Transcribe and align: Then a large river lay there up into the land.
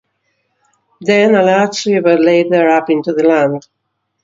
Then 1.01 1.35
a 1.35 1.43
large 1.43 1.85
river 1.85 2.17
lay 2.17 2.41
there 2.49 2.71
up 2.71 2.89
into 2.89 3.13
the 3.13 3.23
land. 3.23 3.67